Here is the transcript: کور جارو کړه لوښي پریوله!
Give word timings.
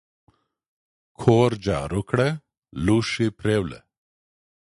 کور 1.19 1.51
جارو 1.65 2.01
کړه 2.09 2.27
لوښي 2.85 3.27
پریوله! 3.39 3.79